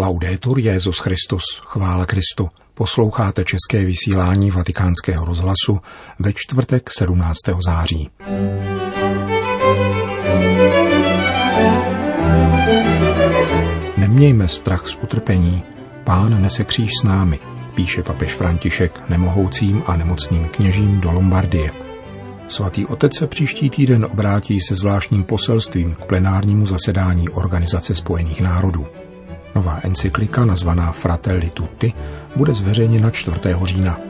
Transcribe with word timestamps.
Laudetur 0.00 0.58
Jezus 0.58 0.98
Christus, 0.98 1.42
chvála 1.66 2.06
Kristu. 2.06 2.48
Posloucháte 2.74 3.44
české 3.44 3.84
vysílání 3.84 4.50
Vatikánského 4.50 5.24
rozhlasu 5.24 5.80
ve 6.18 6.32
čtvrtek 6.32 6.90
17. 6.98 7.38
září. 7.66 8.10
Nemějme 13.96 14.48
strach 14.48 14.88
z 14.88 14.98
utrpení, 15.02 15.62
pán 16.04 16.42
nese 16.42 16.64
kříž 16.64 16.90
s 17.00 17.04
námi, 17.04 17.38
píše 17.74 18.02
papež 18.02 18.34
František 18.34 19.08
nemohoucím 19.08 19.82
a 19.86 19.96
nemocným 19.96 20.48
kněžím 20.48 21.00
do 21.00 21.12
Lombardie. 21.12 21.72
Svatý 22.48 22.86
otec 22.86 23.16
se 23.16 23.26
příští 23.26 23.70
týden 23.70 24.04
obrátí 24.04 24.60
se 24.60 24.74
zvláštním 24.74 25.24
poselstvím 25.24 25.94
k 25.94 26.04
plenárnímu 26.04 26.66
zasedání 26.66 27.28
Organizace 27.28 27.94
spojených 27.94 28.40
národů. 28.40 28.86
Nová 29.54 29.80
encyklika, 29.82 30.44
nazvaná 30.44 30.92
Fratelli 30.92 31.50
Tutti, 31.50 31.92
bude 32.36 32.54
zveřejněna 32.54 33.10
4. 33.10 33.36
října. 33.64 34.00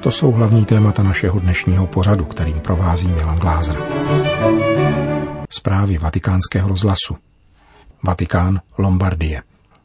To 0.00 0.10
jsou 0.10 0.30
hlavní 0.30 0.64
témata 0.64 1.02
našeho 1.02 1.40
dnešního 1.40 1.86
pořadu, 1.86 2.24
kterým 2.24 2.60
provází 2.60 3.08
Milan 3.08 3.38
Glázer. 3.38 3.76
Zprávy 5.50 5.98
vatikánského 5.98 6.68
rozhlasu. 6.68 7.16
Vatikán, 8.02 8.60
Lombardie. 8.78 9.42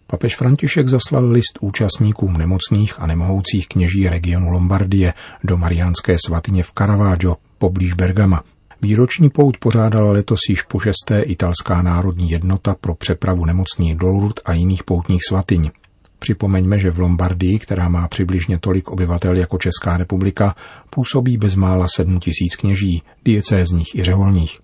Papež 0.07 0.35
František 0.35 0.87
zaslal 0.87 1.29
list 1.29 1.57
účastníkům 1.61 2.37
nemocných 2.37 2.99
a 2.99 3.07
nemohoucích 3.07 3.67
kněží 3.67 4.09
regionu 4.09 4.49
Lombardie 4.49 5.13
do 5.43 5.57
Mariánské 5.57 6.15
svatyně 6.25 6.63
v 6.63 6.71
Caravaggio 6.77 7.37
poblíž 7.57 7.93
Bergama. 7.93 8.43
Výroční 8.83 9.29
pout 9.29 9.57
pořádala 9.57 10.11
letos 10.11 10.39
již 10.49 10.61
po 10.61 10.79
šesté 10.79 11.21
italská 11.21 11.81
národní 11.81 12.29
jednota 12.31 12.75
pro 12.81 12.95
přepravu 12.95 13.45
nemocných 13.45 13.95
do 13.95 14.07
Lourdes 14.07 14.43
a 14.45 14.53
jiných 14.53 14.83
poutních 14.83 15.21
svatyň. 15.29 15.71
Připomeňme, 16.19 16.79
že 16.79 16.91
v 16.91 16.99
Lombardii, 16.99 17.59
která 17.59 17.89
má 17.89 18.07
přibližně 18.07 18.59
tolik 18.59 18.91
obyvatel 18.91 19.35
jako 19.35 19.57
Česká 19.57 19.97
republika, 19.97 20.55
působí 20.89 21.37
bezmála 21.37 21.85
sedm 21.95 22.19
tisíc 22.19 22.55
kněží, 22.55 23.03
diecézních 23.25 23.95
i 23.95 24.03
řeholních. 24.03 24.59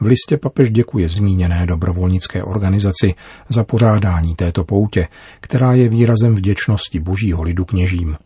V 0.00 0.06
listě 0.06 0.36
papež 0.36 0.70
děkuje 0.70 1.08
zmíněné 1.08 1.66
dobrovolnické 1.66 2.42
organizaci 2.42 3.14
za 3.48 3.64
pořádání 3.64 4.34
této 4.34 4.64
poutě, 4.64 5.08
která 5.40 5.72
je 5.72 5.88
výrazem 5.88 6.34
vděčnosti 6.34 7.00
božího 7.00 7.42
lidu 7.42 7.64
kněžím. 7.64 8.16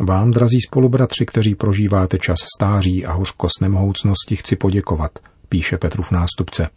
Vám, 0.00 0.30
drazí 0.30 0.60
spolubratři, 0.66 1.26
kteří 1.26 1.54
prožíváte 1.54 2.18
čas 2.18 2.38
stáří 2.56 3.06
a 3.06 3.12
hořkost 3.12 3.60
nemohoucnosti, 3.60 4.36
chci 4.36 4.56
poděkovat, 4.56 5.18
píše 5.48 5.78
Petrův 5.78 6.10
nástupce. 6.10 6.68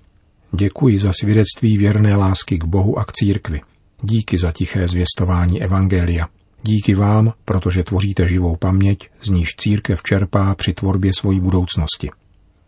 Děkuji 0.51 0.99
za 0.99 1.11
svědectví 1.21 1.77
věrné 1.77 2.15
lásky 2.15 2.57
k 2.57 2.63
Bohu 2.63 2.99
a 2.99 3.05
k 3.05 3.13
církvi. 3.13 3.61
Díky 4.01 4.37
za 4.37 4.51
tiché 4.51 4.87
zvěstování 4.87 5.61
Evangelia. 5.61 6.27
Díky 6.63 6.95
vám, 6.95 7.33
protože 7.45 7.83
tvoříte 7.83 8.27
živou 8.27 8.55
paměť, 8.55 9.09
z 9.21 9.29
níž 9.29 9.55
církev 9.55 10.03
čerpá 10.03 10.55
při 10.55 10.73
tvorbě 10.73 11.11
svojí 11.19 11.39
budoucnosti. 11.39 12.09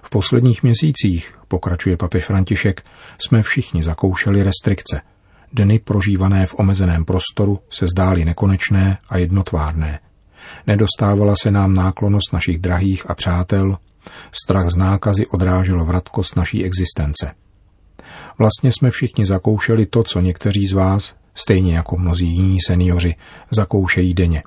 V 0.03 0.09
posledních 0.09 0.63
měsících, 0.63 1.33
pokračuje 1.47 1.97
papež 1.97 2.25
František, 2.25 2.85
jsme 3.25 3.43
všichni 3.43 3.83
zakoušeli 3.83 4.43
restrikce. 4.43 5.01
Dny 5.53 5.79
prožívané 5.79 6.47
v 6.47 6.55
omezeném 6.57 7.05
prostoru 7.05 7.59
se 7.69 7.85
zdály 7.87 8.25
nekonečné 8.25 8.97
a 9.09 9.17
jednotvárné– 9.17 9.99
Nedostávala 10.67 11.33
se 11.41 11.51
nám 11.51 11.73
náklonost 11.73 12.33
našich 12.33 12.59
drahých 12.59 13.09
a 13.09 13.15
přátel, 13.15 13.77
strach 14.31 14.69
z 14.69 14.75
nákazy 14.75 15.27
odrážel 15.27 15.85
vratkost 15.85 16.35
naší 16.35 16.65
existence. 16.65 17.31
Vlastně 18.37 18.71
jsme 18.71 18.89
všichni 18.89 19.25
zakoušeli 19.25 19.85
to, 19.85 20.03
co 20.03 20.19
někteří 20.19 20.67
z 20.67 20.73
vás, 20.73 21.15
stejně 21.35 21.75
jako 21.75 21.97
mnozí 21.97 22.27
jiní 22.27 22.57
seniori, 22.67 23.15
zakoušejí 23.51 24.13
denně. 24.13 24.43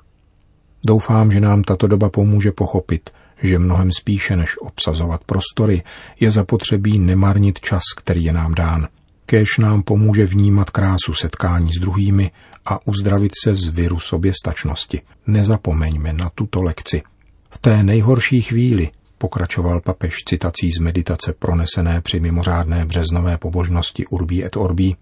Doufám, 0.87 1.31
že 1.31 1.39
nám 1.39 1.63
tato 1.63 1.87
doba 1.87 2.09
pomůže 2.09 2.51
pochopit, 2.51 3.09
že 3.43 3.59
mnohem 3.59 3.91
spíše 3.91 4.35
než 4.35 4.57
obsazovat 4.61 5.23
prostory 5.23 5.83
je 6.19 6.31
zapotřebí 6.31 6.99
nemarnit 6.99 7.59
čas, 7.59 7.81
který 7.97 8.23
je 8.23 8.33
nám 8.33 8.55
dán. 8.55 8.87
Kéž 9.25 9.57
nám 9.57 9.83
pomůže 9.83 10.25
vnímat 10.25 10.69
krásu 10.69 11.13
setkání 11.13 11.69
s 11.77 11.79
druhými 11.81 12.31
a 12.65 12.87
uzdravit 12.87 13.31
se 13.43 13.55
z 13.55 13.67
viru 13.67 13.99
soběstačnosti. 13.99 15.01
Nezapomeňme 15.27 16.13
na 16.13 16.31
tuto 16.35 16.63
lekci. 16.63 17.01
V 17.49 17.57
té 17.57 17.83
nejhorší 17.83 18.41
chvíli, 18.41 18.89
pokračoval 19.17 19.81
papež 19.81 20.15
citací 20.27 20.71
z 20.71 20.79
meditace 20.79 21.33
pronesené 21.39 22.01
při 22.01 22.19
mimořádné 22.19 22.85
březnové 22.85 23.37
pobožnosti 23.37 24.07
Urbí 24.07 24.45
et 24.45 24.57
Orbí, 24.57 24.95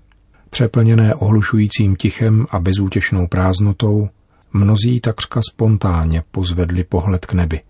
přeplněné 0.50 1.16
ohlušujícím 1.16 1.96
tichem 1.96 2.46
a 2.50 2.60
bezútěšnou 2.60 3.28
prázdnotou, 3.28 4.10
mnozí 4.54 5.00
takřka 5.00 5.42
spontánně 5.50 6.24
pozvedli 6.32 6.84
pohled 6.84 7.26
k 7.26 7.34
nebi. 7.34 7.62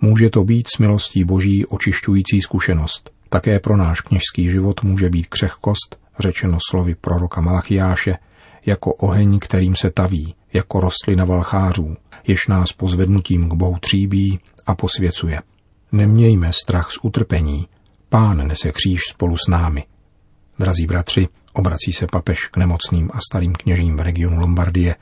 Může 0.00 0.30
to 0.30 0.44
být 0.44 0.66
s 0.74 0.78
milostí 0.78 1.24
boží 1.24 1.66
očišťující 1.66 2.40
zkušenost– 2.40 3.10
také 3.30 3.60
pro 3.60 3.76
náš 3.76 4.00
kněžský 4.00 4.50
život 4.50 4.82
může 4.82 5.10
být 5.10 5.26
křehkost, 5.26 5.98
řečeno 6.18 6.58
slovy 6.70 6.94
proroka 6.94 7.40
Malachiáše, 7.40 8.16
jako 8.66 8.94
oheň, 8.94 9.38
kterým 9.38 9.76
se 9.76 9.90
taví, 9.90 10.34
jako 10.52 10.80
rostlina 10.80 11.24
valchářů, 11.24 11.96
jež 12.26 12.46
nás 12.46 12.72
pozvednutím 12.72 13.48
k 13.48 13.54
Bohu 13.54 13.78
tříbí 13.80 14.40
a 14.66 14.74
posvěcuje. 14.74 15.40
Nemějme 15.92 16.52
strach 16.52 16.90
z 16.90 16.98
utrpení, 17.02 17.68
pán 18.08 18.48
nese 18.48 18.72
kříž 18.72 19.00
spolu 19.10 19.36
s 19.36 19.48
námi. 19.48 19.84
Drazí 20.58 20.86
bratři, 20.86 21.28
obrací 21.52 21.92
se 21.92 22.06
papež 22.06 22.48
k 22.48 22.56
nemocným 22.56 23.10
a 23.14 23.18
starým 23.30 23.52
kněžím 23.52 23.96
v 23.96 24.00
regionu 24.00 24.40
Lombardie, 24.40 24.96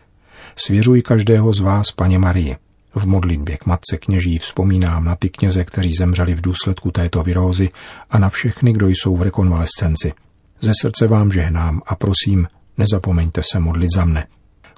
svěřuj 0.56 1.02
každého 1.02 1.52
z 1.52 1.60
vás, 1.60 1.90
paně 1.90 2.18
Marie, 2.18 2.56
v 2.98 3.06
modlitbě 3.06 3.56
k 3.56 3.66
matce 3.66 3.96
kněží 3.96 4.38
vzpomínám 4.38 5.04
na 5.04 5.16
ty 5.16 5.28
kněze, 5.28 5.64
kteří 5.64 5.92
zemřeli 5.98 6.34
v 6.34 6.40
důsledku 6.40 6.90
této 6.90 7.22
virózy 7.22 7.70
a 8.10 8.18
na 8.18 8.28
všechny, 8.28 8.72
kdo 8.72 8.88
jsou 8.88 9.16
v 9.16 9.22
rekonvalescenci. 9.22 10.12
Ze 10.60 10.72
srdce 10.80 11.06
vám 11.06 11.32
žehnám 11.32 11.82
a 11.86 11.94
prosím, 11.94 12.48
nezapomeňte 12.78 13.42
se 13.52 13.58
modlit 13.58 13.90
za 13.94 14.04
mne. 14.04 14.26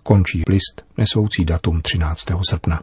Končí 0.03 0.42
list 0.48 0.84
nesoucí 0.97 1.44
datum 1.44 1.82
13. 1.82 2.25
srpna. 2.50 2.80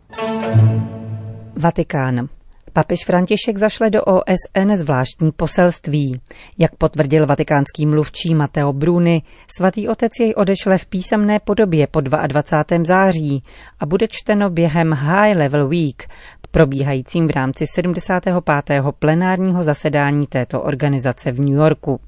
Vatikán. 1.56 2.30
Papež 2.78 3.06
František 3.06 3.58
zašle 3.58 3.90
do 3.90 4.02
OSN 4.04 4.76
zvláštní 4.76 5.32
poselství. 5.32 6.22
Jak 6.58 6.76
potvrdil 6.76 7.26
vatikánský 7.26 7.86
mluvčí 7.86 8.36
Mateo 8.36 8.74
Bruni, 8.74 9.22
svatý 9.58 9.88
otec 9.88 10.12
jej 10.20 10.34
odešle 10.38 10.78
v 10.78 10.86
písemné 10.86 11.40
podobě 11.40 11.88
po 11.88 12.02
22. 12.02 12.84
září 12.86 13.44
a 13.80 13.86
bude 13.86 14.08
čteno 14.08 14.50
během 14.50 14.92
High 14.92 15.38
Level 15.38 15.68
Week, 15.68 16.08
probíhajícím 16.52 17.28
v 17.28 17.32
rámci 17.32 17.66
75. 17.76 18.84
plenárního 19.00 19.64
zasedání 19.64 20.28
této 20.28 20.62
organizace 20.62 21.32
v 21.32 21.40
New 21.40 21.56
Yorku. 21.56 22.00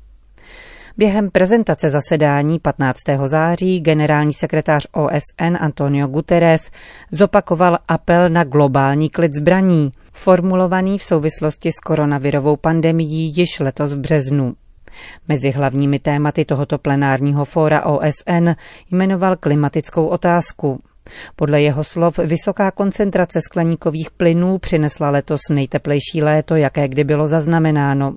Během 1.00 1.30
prezentace 1.32 1.90
zasedání 1.90 2.60
15. 2.60 3.00
září 3.26 3.80
generální 3.80 4.34
sekretář 4.34 4.88
OSN 4.92 5.58
Antonio 5.60 6.08
Guterres 6.08 6.72
zopakoval 7.12 7.78
apel 7.88 8.30
na 8.30 8.44
globální 8.44 9.10
klid 9.10 9.34
zbraní, 9.34 9.92
formulovaný 10.14 10.98
v 10.98 11.04
souvislosti 11.04 11.72
s 11.72 11.80
koronavirovou 11.80 12.56
pandemií 12.56 13.34
již 13.36 13.60
letos 13.60 13.94
v 13.94 14.00
březnu. 14.00 14.54
Mezi 15.28 15.52
hlavními 15.52 16.00
tématy 16.00 16.46
tohoto 16.46 16.78
plenárního 16.78 17.46
fóra 17.46 17.86
OSN 17.86 18.50
jmenoval 18.92 19.36
klimatickou 19.36 20.06
otázku. 20.06 20.82
Podle 21.36 21.62
jeho 21.62 21.84
slov 21.84 22.18
vysoká 22.18 22.72
koncentrace 22.72 23.40
skleníkových 23.42 24.12
plynů 24.12 24.58
přinesla 24.58 25.10
letos 25.10 25.42
nejteplejší 25.50 26.22
léto, 26.22 26.56
jaké 26.56 26.88
kdy 26.88 27.04
bylo 27.04 27.28
zaznamenáno. 27.28 28.16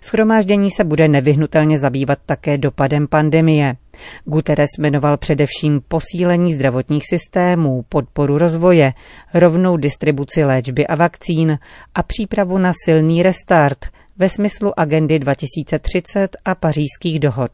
Schromáždění 0.00 0.70
se 0.70 0.84
bude 0.84 1.08
nevyhnutelně 1.08 1.78
zabývat 1.78 2.18
také 2.26 2.58
dopadem 2.58 3.06
pandemie. 3.06 3.76
Guterres 4.24 4.70
jmenoval 4.78 5.16
především 5.16 5.80
posílení 5.88 6.54
zdravotních 6.54 7.06
systémů, 7.06 7.84
podporu 7.88 8.38
rozvoje, 8.38 8.92
rovnou 9.34 9.76
distribuci 9.76 10.44
léčby 10.44 10.86
a 10.86 10.94
vakcín 10.94 11.58
a 11.94 12.02
přípravu 12.02 12.58
na 12.58 12.72
silný 12.84 13.22
restart 13.22 13.78
ve 14.16 14.28
smyslu 14.28 14.80
agendy 14.80 15.18
2030 15.18 16.36
a 16.44 16.54
pařížských 16.54 17.20
dohod. 17.20 17.50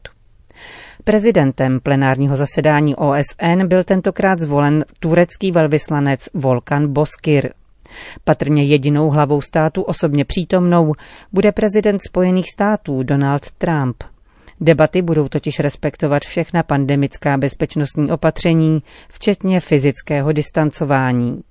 Prezidentem 1.03 1.79
plenárního 1.79 2.35
zasedání 2.35 2.95
OSN 2.95 3.67
byl 3.67 3.83
tentokrát 3.83 4.39
zvolen 4.39 4.85
turecký 4.99 5.51
velvyslanec 5.51 6.29
Volkan 6.33 6.93
Boskir. 6.93 7.53
Patrně 8.23 8.63
jedinou 8.63 9.09
hlavou 9.09 9.41
státu 9.41 9.81
osobně 9.81 10.25
přítomnou 10.25 10.93
bude 11.31 11.51
prezident 11.51 11.99
Spojených 12.07 12.49
států 12.49 13.03
Donald 13.03 13.51
Trump. 13.51 14.03
Debaty 14.61 15.01
budou 15.01 15.29
totiž 15.29 15.59
respektovat 15.59 16.21
všechna 16.25 16.63
pandemická 16.63 17.37
bezpečnostní 17.37 18.11
opatření, 18.11 18.83
včetně 19.09 19.59
fyzického 19.59 20.31
distancování. 20.31 21.41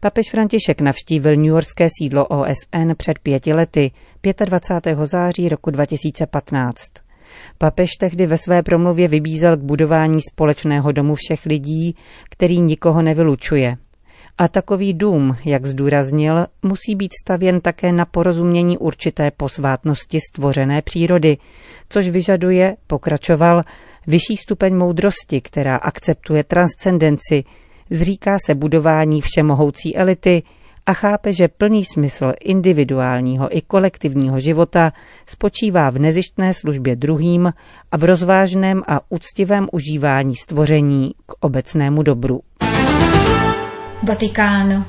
Papež 0.00 0.30
František 0.30 0.80
navštívil 0.80 1.36
New 1.36 1.44
Yorkské 1.44 1.88
sídlo 1.98 2.26
OSN 2.26 2.92
před 2.96 3.18
pěti 3.18 3.52
lety, 3.52 3.90
25. 4.44 4.98
září 5.04 5.48
roku 5.48 5.70
2015. 5.70 6.74
Papež 7.58 7.90
tehdy 8.00 8.26
ve 8.26 8.38
své 8.38 8.62
promluvě 8.62 9.08
vybízel 9.08 9.56
k 9.56 9.60
budování 9.60 10.20
společného 10.32 10.92
domu 10.92 11.14
všech 11.14 11.46
lidí, 11.46 11.96
který 12.30 12.60
nikoho 12.60 13.02
nevylučuje. 13.02 13.76
A 14.38 14.48
takový 14.48 14.94
dům, 14.94 15.36
jak 15.44 15.66
zdůraznil, 15.66 16.46
musí 16.62 16.94
být 16.94 17.10
stavěn 17.24 17.60
také 17.60 17.92
na 17.92 18.04
porozumění 18.04 18.78
určité 18.78 19.30
posvátnosti 19.30 20.18
stvořené 20.30 20.82
přírody, 20.82 21.36
což 21.88 22.08
vyžaduje, 22.08 22.76
pokračoval, 22.86 23.62
vyšší 24.06 24.36
stupeň 24.36 24.74
moudrosti, 24.74 25.40
která 25.40 25.76
akceptuje 25.76 26.44
transcendenci, 26.44 27.44
zříká 27.90 28.36
se 28.46 28.54
budování 28.54 29.20
všemohoucí 29.20 29.96
elity 29.96 30.42
a 30.86 30.92
chápe, 30.92 31.32
že 31.32 31.48
plný 31.48 31.84
smysl 31.84 32.32
individuálního 32.40 33.56
i 33.56 33.60
kolektivního 33.60 34.40
života 34.40 34.92
spočívá 35.26 35.90
v 35.90 35.98
nezištné 35.98 36.54
službě 36.54 36.96
druhým 36.96 37.52
a 37.92 37.96
v 37.96 38.04
rozvážném 38.04 38.82
a 38.88 39.00
úctivém 39.08 39.68
užívání 39.72 40.36
stvoření 40.36 41.10
k 41.26 41.32
obecnému 41.40 42.02
dobru. 42.02 42.40
Vatikán. 44.04 44.84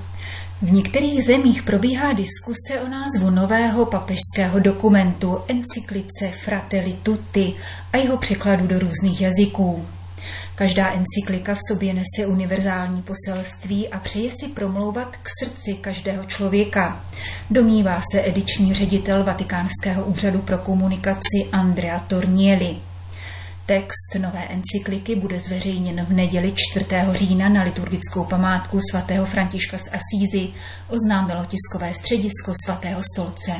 V 0.62 0.72
některých 0.72 1.24
zemích 1.24 1.64
probíhá 1.64 2.14
diskuse 2.14 2.82
o 2.86 2.90
názvu 2.90 3.30
nového 3.30 3.86
papežského 3.86 4.60
dokumentu 4.60 5.40
encyklice 5.48 6.32
Fratelli 6.44 6.94
Tutti 7.04 7.54
a 7.94 7.98
jeho 7.98 8.18
překladu 8.18 8.68
do 8.68 8.80
různých 8.80 9.22
jazyků. 9.22 9.86
Každá 10.56 10.94
encyklika 10.94 11.56
v 11.56 11.60
sobě 11.70 11.94
nese 11.94 12.28
univerzální 12.28 13.02
poselství 13.02 13.90
a 13.90 14.00
přeje 14.00 14.32
si 14.32 14.48
promlouvat 14.48 15.18
k 15.24 15.30
srdci 15.44 15.74
každého 15.74 16.24
člověka. 16.24 17.06
Domnívá 17.50 18.02
se 18.12 18.28
ediční 18.28 18.74
ředitel 18.74 19.24
Vatikánského 19.24 20.06
úřadu 20.06 20.40
pro 20.42 20.58
komunikaci 20.58 21.48
Andrea 21.52 22.00
Tornieli. 22.00 22.76
Text 23.68 24.16
nové 24.20 24.48
encykliky 24.48 25.16
bude 25.16 25.40
zveřejněn 25.40 26.06
v 26.06 26.14
neděli 26.14 26.54
4. 26.56 26.86
října 27.12 27.50
na 27.50 27.64
liturgickou 27.64 28.26
památku 28.26 28.80
svatého 28.92 29.26
Františka 29.26 29.78
z 29.78 29.88
Asízy, 29.88 30.54
oznámilo 30.90 31.46
tiskové 31.46 31.94
středisko 31.94 32.54
svatého 32.66 33.02
stolce. 33.14 33.52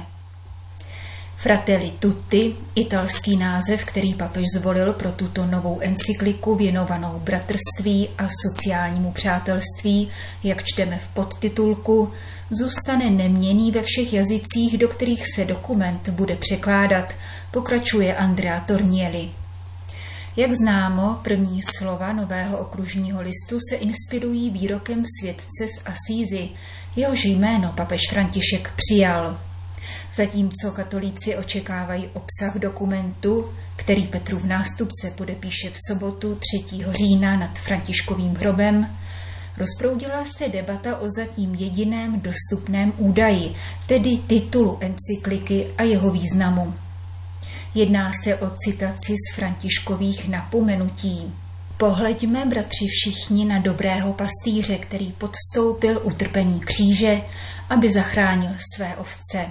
Fratelli 1.38 1.92
Tutti, 2.00 2.56
italský 2.76 3.38
název, 3.38 3.86
který 3.86 4.14
papež 4.14 4.44
zvolil 4.56 4.94
pro 4.94 5.12
tuto 5.12 5.46
novou 5.46 5.80
encykliku 5.80 6.56
věnovanou 6.56 7.20
bratrství 7.20 8.10
a 8.18 8.28
sociálnímu 8.48 9.12
přátelství, 9.12 10.10
jak 10.44 10.64
čteme 10.64 11.00
v 11.00 11.08
podtitulku, 11.08 12.12
zůstane 12.50 13.10
neměný 13.10 13.72
ve 13.72 13.82
všech 13.82 14.14
jazycích, 14.14 14.78
do 14.78 14.88
kterých 14.88 15.24
se 15.36 15.46
dokument 15.46 16.10
bude 16.10 16.36
překládat, 16.36 17.14
pokračuje 17.52 18.16
Andrea 18.16 18.60
Tornieli. 18.60 19.30
Jak 20.38 20.54
známo, 20.54 21.20
první 21.24 21.62
slova 21.62 22.14
nového 22.14 22.58
okružního 22.58 23.22
listu 23.22 23.60
se 23.70 23.76
inspirují 23.76 24.50
výrokem 24.50 25.04
světce 25.20 25.68
z 25.68 25.86
Asízy, 25.86 26.50
jehož 26.96 27.24
jméno 27.24 27.74
papež 27.78 28.02
František 28.10 28.72
přijal. 28.76 29.40
Zatímco 30.14 30.72
katolíci 30.72 31.38
očekávají 31.38 32.10
obsah 32.14 32.56
dokumentu, 32.56 33.50
který 33.76 34.08
Petru 34.08 34.40
v 34.40 34.46
nástupce 34.46 35.12
podepíše 35.12 35.70
v 35.70 35.78
sobotu 35.88 36.40
3. 36.70 36.86
října 36.92 37.38
nad 37.38 37.60
Františkovým 37.60 38.36
hrobem, 38.36 38.90
rozproudila 39.58 40.26
se 40.26 40.48
debata 40.48 40.98
o 40.98 41.06
zatím 41.18 41.56
jediném 41.56 42.22
dostupném 42.22 42.94
údaji, 42.98 43.56
tedy 43.88 44.18
titulu 44.28 44.78
encykliky 44.82 45.68
a 45.78 45.84
jeho 45.84 46.12
významu. 46.12 46.74
Jedná 47.76 48.12
se 48.24 48.36
o 48.36 48.50
citaci 48.50 49.14
z 49.14 49.36
Františkových 49.36 50.30
napomenutí. 50.30 51.34
Pohleďme, 51.78 52.46
bratři 52.46 52.88
všichni, 52.88 53.46
na 53.46 53.60
dobrého 53.60 54.14
pastýře, 54.14 54.78
který 54.78 55.12
podstoupil 55.12 56.02
utrpení 56.04 56.60
kříže, 56.60 57.22
aby 57.70 57.92
zachránil 57.92 58.52
své 58.76 58.96
ovce. 58.96 59.46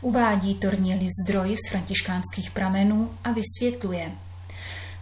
Uvádí 0.00 0.54
Torněli 0.54 1.06
zdroj 1.24 1.56
z 1.56 1.70
františkánských 1.70 2.50
pramenů 2.50 3.10
a 3.24 3.32
vysvětluje. 3.32 4.10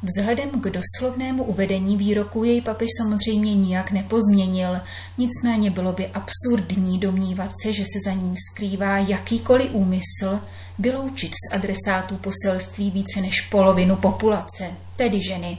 Vzhledem 0.02 0.50
k 0.50 0.70
doslovnému 0.70 1.44
uvedení 1.44 1.96
výroku 1.96 2.44
jej 2.44 2.60
papež 2.60 2.88
samozřejmě 2.98 3.54
nijak 3.54 3.90
nepozměnil, 3.90 4.80
nicméně 5.18 5.70
bylo 5.70 5.92
by 5.92 6.06
absurdní 6.06 6.98
domnívat 6.98 7.50
se, 7.62 7.72
že 7.72 7.82
se 7.84 8.10
za 8.10 8.12
ním 8.12 8.34
skrývá 8.50 8.98
jakýkoliv 8.98 9.74
úmysl 9.74 10.40
vyloučit 10.78 11.32
z 11.32 11.54
adresátů 11.54 12.16
poselství 12.16 12.90
více 12.90 13.20
než 13.20 13.40
polovinu 13.40 13.96
populace, 13.96 14.70
tedy 14.96 15.22
ženy. 15.28 15.58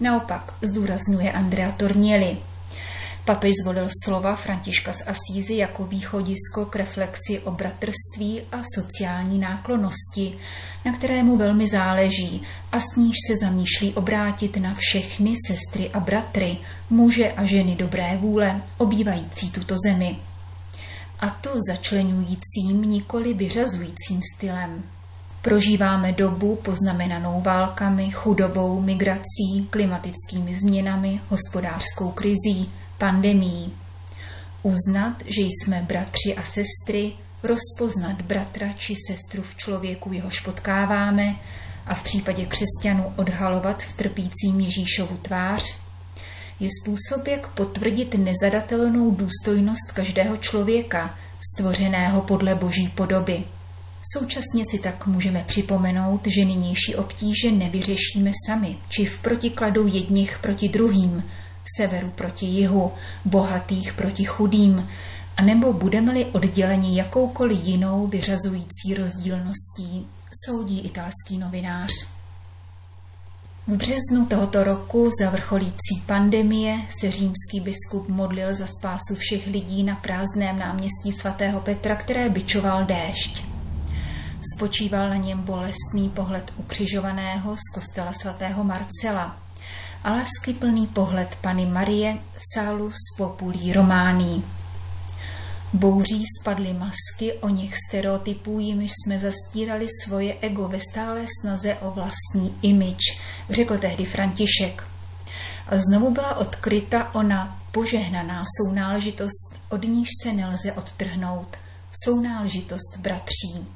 Naopak, 0.00 0.52
zdůrazňuje 0.62 1.32
Andrea 1.32 1.72
Tornieli. 1.72 2.36
Papež 3.26 3.54
zvolil 3.62 3.88
slova 4.04 4.36
Františka 4.36 4.92
z 4.92 5.02
Asízy 5.06 5.54
jako 5.54 5.84
východisko 5.84 6.66
k 6.70 6.76
reflexi 6.76 7.38
o 7.44 7.50
bratrství 7.50 8.42
a 8.52 8.62
sociální 8.74 9.38
náklonosti, 9.38 10.38
na 10.84 10.92
kterému 10.92 11.36
velmi 11.36 11.68
záleží 11.68 12.42
a 12.72 12.80
s 12.80 12.96
níž 12.96 13.16
se 13.26 13.36
zamýšlí 13.46 13.94
obrátit 13.94 14.56
na 14.56 14.74
všechny 14.74 15.34
sestry 15.46 15.90
a 15.90 16.00
bratry, 16.00 16.58
muže 16.90 17.32
a 17.32 17.44
ženy 17.44 17.76
dobré 17.76 18.16
vůle, 18.20 18.62
obývající 18.78 19.50
tuto 19.50 19.74
zemi. 19.86 20.16
A 21.20 21.30
to 21.30 21.50
začlenujícím, 21.68 22.82
nikoli 22.82 23.34
vyřazujícím 23.34 24.20
stylem. 24.36 24.82
Prožíváme 25.42 26.12
dobu 26.12 26.56
poznamenanou 26.56 27.40
válkami, 27.40 28.10
chudobou, 28.10 28.80
migrací, 28.80 29.66
klimatickými 29.70 30.56
změnami, 30.56 31.20
hospodářskou 31.28 32.10
krizí, 32.10 32.70
pandemií. 32.98 33.72
Uznat, 34.62 35.22
že 35.26 35.40
jsme 35.40 35.84
bratři 35.88 36.36
a 36.36 36.42
sestry, 36.42 37.12
rozpoznat 37.42 38.22
bratra 38.22 38.72
či 38.72 38.94
sestru 39.10 39.42
v 39.42 39.56
člověku, 39.56 40.12
jehož 40.12 40.40
potkáváme, 40.40 41.36
a 41.86 41.94
v 41.94 42.02
případě 42.02 42.46
křesťanů 42.46 43.12
odhalovat 43.16 43.82
v 43.82 43.92
trpícím 43.92 44.60
Ježíšovu 44.60 45.16
tvář, 45.16 45.78
je 46.60 46.68
způsob, 46.82 47.26
jak 47.26 47.46
potvrdit 47.48 48.14
nezadatelnou 48.14 49.10
důstojnost 49.10 49.92
každého 49.94 50.36
člověka, 50.36 51.14
stvořeného 51.54 52.22
podle 52.22 52.54
boží 52.54 52.88
podoby. 52.88 53.44
Současně 54.18 54.64
si 54.70 54.78
tak 54.78 55.06
můžeme 55.06 55.44
připomenout, 55.46 56.26
že 56.26 56.44
nynější 56.44 56.94
obtíže 56.94 57.52
nevyřešíme 57.52 58.30
sami, 58.46 58.76
či 58.88 59.04
v 59.04 59.22
protikladu 59.22 59.86
jedních 59.86 60.38
proti 60.38 60.68
druhým, 60.68 61.24
severu 61.76 62.10
proti 62.10 62.46
jihu, 62.46 62.92
bohatých 63.24 63.92
proti 63.92 64.24
chudým, 64.24 64.88
anebo 65.36 65.72
budeme-li 65.72 66.24
odděleni 66.24 66.98
jakoukoliv 66.98 67.58
jinou 67.64 68.06
vyřazující 68.06 68.94
rozdílností, 68.98 70.06
soudí 70.46 70.80
italský 70.80 71.38
novinář. 71.38 71.90
V 73.66 73.76
březnu 73.76 74.26
tohoto 74.28 74.64
roku 74.64 75.10
za 75.22 75.30
vrcholící 75.30 76.02
pandemie 76.06 76.78
se 77.00 77.10
římský 77.10 77.60
biskup 77.60 78.08
modlil 78.08 78.54
za 78.54 78.66
spásu 78.66 79.14
všech 79.14 79.46
lidí 79.46 79.82
na 79.82 79.94
prázdném 79.94 80.58
náměstí 80.58 81.12
svatého 81.12 81.60
Petra, 81.60 81.96
které 81.96 82.28
byčoval 82.28 82.84
déšť. 82.84 83.44
Spočíval 84.56 85.10
na 85.10 85.16
něm 85.16 85.42
bolestný 85.42 86.08
pohled 86.14 86.52
ukřižovaného 86.56 87.56
z 87.56 87.74
kostela 87.74 88.12
svatého 88.12 88.64
Marcela 88.64 89.45
a 90.06 90.10
láskyplný 90.10 90.86
pohled 90.86 91.36
Pany 91.40 91.66
Marie 91.66 92.18
Salus 92.54 92.94
Populí 93.16 93.72
Romání. 93.72 94.44
Bouří 95.72 96.22
spadly 96.40 96.72
masky 96.72 97.32
o 97.40 97.48
něch 97.48 97.74
stereotypů, 97.88 98.60
jimiž 98.60 98.92
jsme 98.92 99.18
zastírali 99.18 99.86
svoje 100.04 100.36
ego 100.40 100.68
ve 100.68 100.80
stále 100.80 101.26
snaze 101.40 101.74
o 101.74 101.90
vlastní 101.90 102.58
imič, 102.62 102.98
řekl 103.50 103.78
tehdy 103.78 104.04
František. 104.04 104.84
A 105.68 105.78
znovu 105.78 106.10
byla 106.10 106.36
odkryta 106.36 107.14
ona 107.14 107.60
požehnaná 107.72 108.42
sounáležitost, 108.56 109.60
od 109.68 109.84
níž 109.84 110.08
se 110.22 110.32
nelze 110.32 110.72
odtrhnout, 110.72 111.56
sounáležitost 112.04 112.96
bratří. 112.98 113.66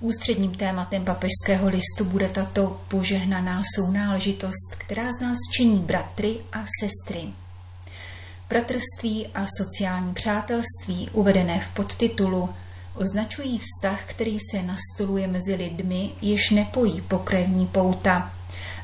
Ústředním 0.00 0.54
tématem 0.54 1.04
papežského 1.04 1.68
listu 1.68 2.04
bude 2.04 2.28
tato 2.28 2.80
požehnaná 2.88 3.62
sounáležitost, 3.74 4.74
která 4.78 5.12
z 5.12 5.20
nás 5.20 5.36
činí 5.56 5.78
bratry 5.78 6.36
a 6.52 6.64
sestry. 6.80 7.28
Bratrství 8.48 9.26
a 9.26 9.46
sociální 9.58 10.14
přátelství, 10.14 11.10
uvedené 11.12 11.60
v 11.60 11.74
podtitulu, 11.74 12.48
označují 12.94 13.58
vztah, 13.58 14.00
který 14.06 14.38
se 14.50 14.62
nastoluje 14.62 15.26
mezi 15.26 15.54
lidmi, 15.54 16.10
jež 16.22 16.50
nepojí 16.50 17.00
pokrevní 17.00 17.66
pouta 17.66 18.32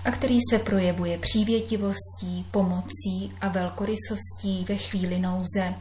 a 0.04 0.10
který 0.10 0.38
se 0.50 0.58
projevuje 0.58 1.18
přívětivostí, 1.18 2.46
pomocí 2.50 3.32
a 3.40 3.48
velkorysostí 3.48 4.64
ve 4.68 4.76
chvíli 4.76 5.18
nouze. 5.18 5.74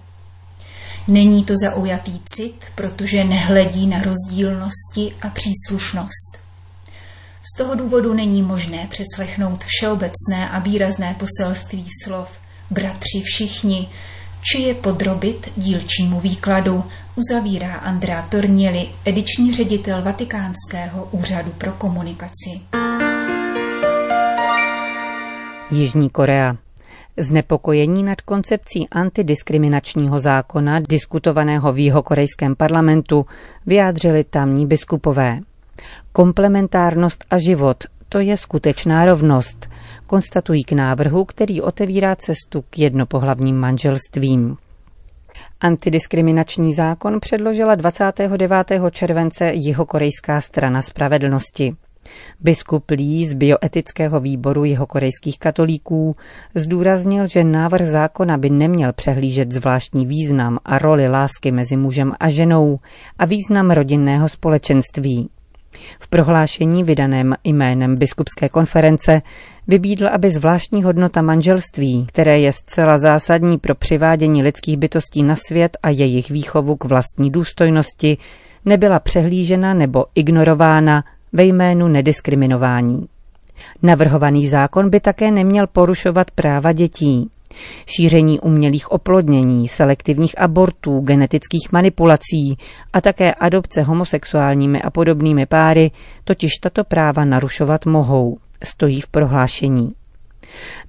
Není 1.07 1.45
to 1.45 1.53
zaujatý 1.63 2.19
cit, 2.25 2.55
protože 2.75 3.23
nehledí 3.23 3.87
na 3.87 4.01
rozdílnosti 4.01 5.13
a 5.21 5.29
příslušnost. 5.29 6.37
Z 7.53 7.57
toho 7.57 7.75
důvodu 7.75 8.13
není 8.13 8.41
možné 8.41 8.87
přeslechnout 8.89 9.63
všeobecné 9.63 10.49
a 10.51 10.59
výrazné 10.59 11.15
poselství 11.19 11.87
slov 12.03 12.29
bratři 12.71 13.21
všichni, 13.23 13.89
či 14.41 14.61
je 14.61 14.73
podrobit 14.73 15.51
dílčímu 15.57 16.19
výkladu, 16.19 16.83
uzavírá 17.15 17.73
Andrea 17.73 18.21
Tornieli, 18.21 18.89
ediční 19.05 19.53
ředitel 19.53 20.01
Vatikánského 20.01 21.09
úřadu 21.11 21.51
pro 21.51 21.71
komunikaci. 21.71 22.61
Jižní 25.71 26.09
Korea. 26.09 26.64
Znepokojení 27.17 28.03
nad 28.03 28.21
koncepcí 28.21 28.89
antidiskriminačního 28.89 30.19
zákona 30.19 30.79
diskutovaného 30.79 31.73
v 31.73 31.79
jihokorejském 31.79 32.55
parlamentu 32.55 33.25
vyjádřili 33.65 34.23
tamní 34.23 34.67
biskupové. 34.67 35.39
Komplementárnost 36.11 37.25
a 37.31 37.37
život, 37.37 37.83
to 38.09 38.19
je 38.19 38.37
skutečná 38.37 39.05
rovnost, 39.05 39.69
konstatují 40.07 40.63
k 40.63 40.71
návrhu, 40.71 41.25
který 41.25 41.61
otevírá 41.61 42.15
cestu 42.15 42.61
k 42.69 42.79
jednopohlavním 42.79 43.57
manželstvím. 43.57 44.57
Antidiskriminační 45.61 46.73
zákon 46.73 47.19
předložila 47.19 47.75
29. 47.75 48.51
července 48.91 49.51
Jihokorejská 49.53 50.41
strana 50.41 50.81
spravedlnosti. 50.81 51.75
Biskup 52.39 52.91
Lee 52.91 53.25
z 53.25 53.33
bioetického 53.33 54.19
výboru 54.19 54.65
jeho 54.65 54.85
korejských 54.85 55.39
katolíků 55.39 56.15
zdůraznil, 56.55 57.27
že 57.27 57.43
návrh 57.43 57.85
zákona 57.85 58.37
by 58.37 58.49
neměl 58.49 58.93
přehlížet 58.93 59.51
zvláštní 59.51 60.05
význam 60.05 60.59
a 60.65 60.77
roli 60.77 61.07
lásky 61.07 61.51
mezi 61.51 61.77
mužem 61.77 62.13
a 62.19 62.29
ženou 62.29 62.79
a 63.19 63.25
význam 63.25 63.71
rodinného 63.71 64.29
společenství. 64.29 65.29
V 65.99 66.07
prohlášení 66.07 66.83
vydaném 66.83 67.35
jménem 67.43 67.95
biskupské 67.95 68.49
konference 68.49 69.21
vybídl, 69.67 70.07
aby 70.07 70.31
zvláštní 70.31 70.83
hodnota 70.83 71.21
manželství, 71.21 72.05
které 72.05 72.39
je 72.39 72.51
zcela 72.51 72.97
zásadní 72.97 73.57
pro 73.57 73.75
přivádění 73.75 74.43
lidských 74.43 74.77
bytostí 74.77 75.23
na 75.23 75.35
svět 75.35 75.77
a 75.83 75.89
jejich 75.89 76.31
výchovu 76.31 76.75
k 76.75 76.85
vlastní 76.85 77.31
důstojnosti, 77.31 78.17
nebyla 78.65 78.99
přehlížena 78.99 79.73
nebo 79.73 80.05
ignorována 80.15 81.03
ve 81.35 81.43
jménu 81.43 81.87
nediskriminování. 81.87 83.05
Navrhovaný 83.83 84.47
zákon 84.47 84.89
by 84.89 84.99
také 84.99 85.31
neměl 85.31 85.67
porušovat 85.67 86.31
práva 86.31 86.71
dětí. 86.71 87.29
Šíření 87.87 88.39
umělých 88.39 88.91
oplodnění, 88.91 89.67
selektivních 89.67 90.41
abortů, 90.41 90.99
genetických 90.99 91.71
manipulací 91.71 92.57
a 92.93 93.01
také 93.01 93.33
adopce 93.33 93.81
homosexuálními 93.81 94.81
a 94.81 94.89
podobnými 94.89 95.45
páry 95.45 95.91
totiž 96.23 96.51
tato 96.61 96.83
práva 96.83 97.25
narušovat 97.25 97.85
mohou, 97.85 98.37
stojí 98.63 99.01
v 99.01 99.07
prohlášení. 99.07 99.91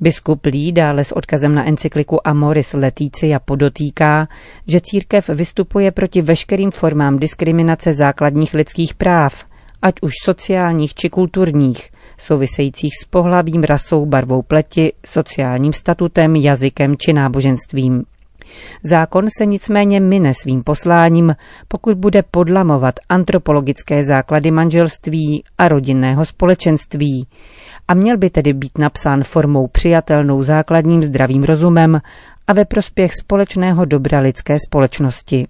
Biskup 0.01 0.47
Lí 0.47 0.73
dále 0.73 1.05
s 1.05 1.13
odkazem 1.13 1.55
na 1.55 1.69
encykliku 1.69 2.29
Amoris 2.29 2.73
Leticia 2.73 3.39
podotýká, 3.41 4.29
že 4.67 4.81
církev 4.81 5.29
vystupuje 5.29 5.91
proti 5.91 6.23
veškerým 6.23 6.71
formám 6.71 7.19
diskriminace 7.19 7.93
základních 7.93 8.55
lidských 8.55 8.95
práv– 8.95 9.45
ať 9.87 9.95
už 10.03 10.13
sociálních 10.25 10.95
či 10.95 11.09
kulturních, 11.09 11.91
souvisejících 12.19 12.93
s 13.03 13.05
pohlavím, 13.05 13.63
rasou, 13.63 14.07
barvou 14.07 14.43
pleti, 14.43 14.93
sociálním 15.07 15.73
statutem, 15.73 16.37
jazykem 16.37 16.97
či 16.97 17.13
náboženstvím. 17.13 18.05
Zákon 18.83 19.27
se 19.39 19.47
nicméně 19.47 20.01
mine 20.01 20.35
svým 20.35 20.63
posláním, 20.63 21.37
pokud 21.69 21.99
bude 21.99 22.23
podlamovat 22.23 22.95
antropologické 23.09 24.05
základy 24.05 24.51
manželství 24.51 25.45
a 25.59 25.69
rodinného 25.69 26.25
společenství 26.25 27.27
a 27.89 27.95
měl 27.95 28.17
by 28.17 28.31
tedy 28.31 28.53
být 28.53 28.79
napsán 28.79 29.25
formou 29.25 29.67
přijatelnou 29.67 30.43
základním 30.43 31.03
zdravým 31.03 31.45
rozumem 31.45 32.01
a 32.47 32.53
ve 32.53 32.65
prospěch 32.65 33.15
společného 33.15 33.85
dobra 33.85 34.21
lidské 34.21 34.57
společnosti 34.67 35.47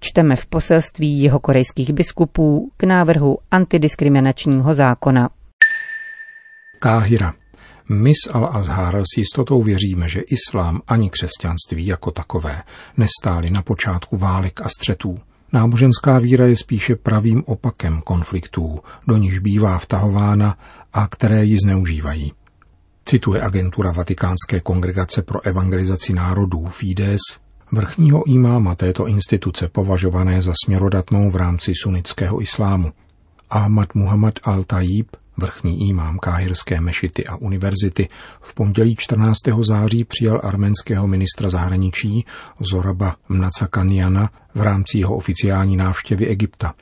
čteme 0.00 0.36
v 0.36 0.46
poselství 0.46 1.22
jeho 1.22 1.38
korejských 1.38 1.92
biskupů 1.92 2.72
k 2.76 2.84
návrhu 2.84 3.38
antidiskriminačního 3.50 4.74
zákona. 4.74 5.30
Káhira. 6.78 7.34
My 7.88 8.12
z 8.14 8.28
Al-Azhar 8.32 9.02
s 9.14 9.16
jistotou 9.18 9.62
věříme, 9.62 10.08
že 10.08 10.20
islám 10.20 10.82
ani 10.86 11.10
křesťanství 11.10 11.86
jako 11.86 12.10
takové 12.10 12.62
nestály 12.96 13.50
na 13.50 13.62
počátku 13.62 14.16
válek 14.16 14.60
a 14.60 14.68
střetů. 14.68 15.18
Náboženská 15.52 16.18
víra 16.18 16.46
je 16.46 16.56
spíše 16.56 16.96
pravým 16.96 17.44
opakem 17.46 18.00
konfliktů, 18.00 18.78
do 19.06 19.16
nichž 19.16 19.38
bývá 19.38 19.78
vtahována 19.78 20.58
a 20.92 21.08
které 21.08 21.44
ji 21.44 21.56
zneužívají. 21.64 22.32
Cituje 23.04 23.42
agentura 23.42 23.92
Vatikánské 23.92 24.60
kongregace 24.60 25.22
pro 25.22 25.46
evangelizaci 25.46 26.12
národů 26.12 26.66
Fides 26.66 27.20
vrchního 27.72 28.26
imáma 28.26 28.74
této 28.74 29.06
instituce 29.06 29.68
považované 29.68 30.42
za 30.42 30.52
směrodatnou 30.64 31.30
v 31.30 31.36
rámci 31.36 31.72
sunnického 31.82 32.42
islámu. 32.42 32.92
Ahmad 33.50 33.94
Muhammad 33.94 34.34
al-Tajib, 34.44 35.06
vrchní 35.36 35.88
imám 35.88 36.18
Káhirské 36.18 36.80
mešity 36.80 37.26
a 37.26 37.36
univerzity, 37.36 38.08
v 38.40 38.54
pondělí 38.54 38.96
14. 38.98 39.38
září 39.60 40.04
přijal 40.04 40.40
arménského 40.44 41.06
ministra 41.06 41.48
zahraničí 41.48 42.24
Zoraba 42.60 43.16
Mnacakaniana 43.28 44.30
v 44.54 44.62
rámci 44.62 44.98
jeho 44.98 45.16
oficiální 45.16 45.76
návštěvy 45.76 46.26
Egypta. 46.26 46.74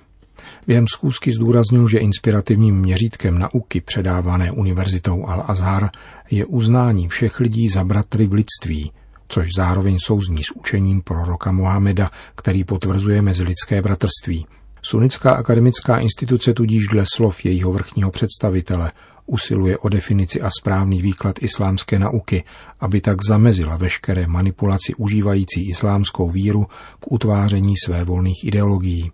Během 0.66 0.86
zkoušky 0.94 1.32
zdůraznil, 1.32 1.88
že 1.88 1.98
inspirativním 1.98 2.76
měřítkem 2.80 3.38
nauky 3.38 3.80
předávané 3.80 4.52
univerzitou 4.52 5.22
Al-Azhar 5.22 5.88
je 6.30 6.46
uznání 6.46 7.08
všech 7.08 7.40
lidí 7.40 7.68
za 7.68 7.84
bratry 7.84 8.26
v 8.26 8.32
lidství– 8.32 8.92
což 9.28 9.48
zároveň 9.56 9.96
souzní 10.06 10.44
s 10.44 10.50
učením 10.56 11.02
proroka 11.02 11.52
Mohameda, 11.52 12.10
který 12.34 12.64
potvrzuje 12.64 13.22
mezilidské 13.22 13.82
bratrství. 13.82 14.46
Sunická 14.82 15.32
akademická 15.32 15.98
instituce 15.98 16.54
tudíž 16.54 16.88
dle 16.92 17.04
slov 17.14 17.44
jejího 17.44 17.72
vrchního 17.72 18.10
představitele 18.10 18.92
usiluje 19.26 19.78
o 19.78 19.88
definici 19.88 20.40
a 20.40 20.50
správný 20.60 21.02
výklad 21.02 21.42
islámské 21.42 21.98
nauky, 21.98 22.44
aby 22.80 23.00
tak 23.00 23.16
zamezila 23.28 23.76
veškeré 23.76 24.26
manipulaci 24.26 24.94
užívající 24.94 25.68
islámskou 25.68 26.30
víru 26.30 26.66
k 27.00 27.12
utváření 27.12 27.74
své 27.84 28.04
volných 28.04 28.44
ideologií. 28.44 29.12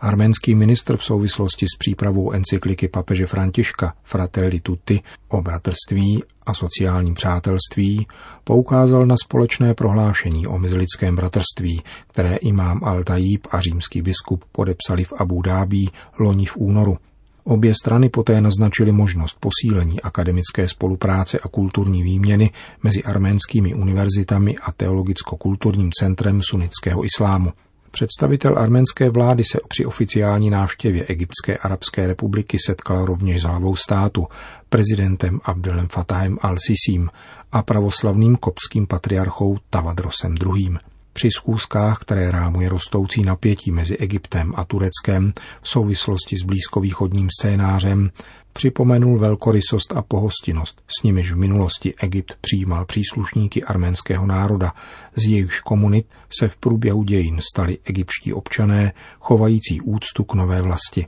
Arménský 0.00 0.54
ministr 0.54 0.96
v 0.96 1.04
souvislosti 1.04 1.66
s 1.74 1.78
přípravou 1.78 2.32
encykliky 2.32 2.88
papeže 2.88 3.26
Františka 3.26 3.94
Fratelli 4.02 4.60
Tutti 4.60 5.00
o 5.28 5.42
bratrství 5.42 6.24
a 6.46 6.54
sociálním 6.54 7.14
přátelství 7.14 8.06
poukázal 8.44 9.06
na 9.06 9.16
společné 9.24 9.74
prohlášení 9.74 10.46
o 10.46 10.58
mezilidském 10.58 11.16
bratrství, 11.16 11.82
které 12.06 12.36
imám 12.36 12.78
Al-Tajib 12.78 13.40
a 13.50 13.60
římský 13.60 14.02
biskup 14.02 14.44
podepsali 14.52 15.04
v 15.04 15.12
Abu 15.18 15.42
Dhabi 15.42 15.86
loni 16.18 16.46
v 16.46 16.56
únoru. 16.56 16.98
Obě 17.44 17.74
strany 17.74 18.08
poté 18.08 18.40
naznačily 18.40 18.92
možnost 18.92 19.36
posílení 19.40 20.00
akademické 20.00 20.68
spolupráce 20.68 21.38
a 21.38 21.48
kulturní 21.48 22.02
výměny 22.02 22.50
mezi 22.82 23.02
arménskými 23.02 23.74
univerzitami 23.74 24.56
a 24.58 24.72
teologicko-kulturním 24.72 25.90
centrem 26.00 26.40
sunnického 26.42 27.04
islámu. 27.04 27.52
Představitel 27.90 28.58
arménské 28.58 29.10
vlády 29.10 29.44
se 29.44 29.60
při 29.68 29.86
oficiální 29.86 30.50
návštěvě 30.50 31.04
Egyptské 31.04 31.56
arabské 31.56 32.06
republiky 32.06 32.58
setkal 32.66 33.04
rovněž 33.04 33.40
s 33.40 33.44
hlavou 33.44 33.76
státu, 33.76 34.26
prezidentem 34.68 35.40
Abdelem 35.44 35.88
Fatahem 35.88 36.36
al-Sisim 36.36 37.08
a 37.52 37.62
pravoslavným 37.62 38.36
kopským 38.36 38.86
patriarchou 38.86 39.58
Tavadrosem 39.70 40.34
II. 40.56 40.78
Při 41.12 41.28
schůzkách, 41.36 41.98
které 41.98 42.30
rámuje 42.30 42.68
rostoucí 42.68 43.22
napětí 43.22 43.70
mezi 43.70 43.96
Egyptem 43.96 44.52
a 44.56 44.64
Tureckem 44.64 45.32
v 45.60 45.68
souvislosti 45.68 46.36
s 46.36 46.44
blízkovýchodním 46.44 47.28
scénářem, 47.40 48.10
připomenul 48.58 49.18
velkorysost 49.18 49.92
a 49.96 50.02
pohostinnost, 50.02 50.82
s 50.98 51.02
nimiž 51.02 51.32
v 51.32 51.36
minulosti 51.36 51.94
Egypt 52.02 52.36
přijímal 52.40 52.84
příslušníky 52.84 53.64
arménského 53.64 54.26
národa, 54.26 54.72
z 55.16 55.30
jejichž 55.30 55.60
komunit 55.60 56.06
se 56.38 56.48
v 56.48 56.56
průběhu 56.56 57.02
dějin 57.02 57.38
stali 57.52 57.78
egyptští 57.84 58.32
občané, 58.32 58.92
chovající 59.20 59.80
úctu 59.80 60.24
k 60.24 60.34
nové 60.34 60.62
vlasti. 60.62 61.06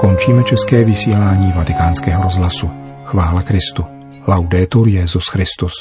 Končíme 0.00 0.44
české 0.44 0.84
vysílání 0.84 1.52
vatikánského 1.52 2.22
rozhlasu. 2.22 2.70
Chvála 3.04 3.42
Kristu. 3.42 3.84
Laudetur 4.28 4.88
Jezus 4.88 5.24
Christus. 5.32 5.74